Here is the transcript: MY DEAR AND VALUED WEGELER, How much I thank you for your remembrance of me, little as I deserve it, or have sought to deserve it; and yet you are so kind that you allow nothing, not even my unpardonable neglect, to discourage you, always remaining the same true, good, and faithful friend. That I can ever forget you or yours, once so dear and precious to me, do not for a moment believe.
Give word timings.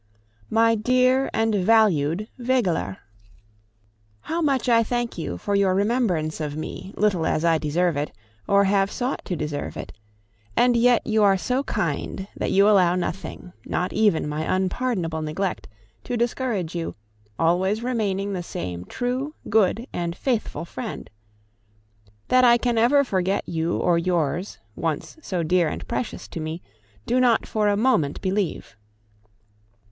MY 0.49 0.73
DEAR 0.73 1.29
AND 1.31 1.53
VALUED 1.53 2.27
WEGELER, 2.39 2.97
How 4.21 4.41
much 4.41 4.67
I 4.67 4.81
thank 4.81 5.15
you 5.19 5.37
for 5.37 5.53
your 5.53 5.75
remembrance 5.75 6.41
of 6.41 6.55
me, 6.55 6.91
little 6.97 7.23
as 7.27 7.45
I 7.45 7.59
deserve 7.59 7.95
it, 7.95 8.11
or 8.47 8.63
have 8.63 8.89
sought 8.89 9.23
to 9.25 9.35
deserve 9.35 9.77
it; 9.77 9.93
and 10.57 10.75
yet 10.75 11.05
you 11.05 11.21
are 11.21 11.37
so 11.37 11.61
kind 11.65 12.27
that 12.35 12.49
you 12.51 12.67
allow 12.67 12.95
nothing, 12.95 13.53
not 13.63 13.93
even 13.93 14.27
my 14.27 14.41
unpardonable 14.43 15.21
neglect, 15.21 15.67
to 16.05 16.17
discourage 16.17 16.73
you, 16.73 16.95
always 17.37 17.83
remaining 17.83 18.33
the 18.33 18.41
same 18.41 18.85
true, 18.85 19.35
good, 19.49 19.85
and 19.93 20.15
faithful 20.15 20.65
friend. 20.65 21.11
That 22.29 22.43
I 22.43 22.57
can 22.57 22.79
ever 22.79 23.03
forget 23.03 23.47
you 23.47 23.77
or 23.77 23.99
yours, 23.99 24.57
once 24.75 25.17
so 25.21 25.43
dear 25.43 25.67
and 25.69 25.87
precious 25.87 26.27
to 26.29 26.39
me, 26.39 26.63
do 27.05 27.19
not 27.19 27.45
for 27.45 27.67
a 27.67 27.77
moment 27.77 28.19
believe. 28.21 28.75